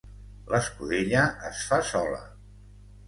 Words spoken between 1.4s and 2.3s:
es fa sola.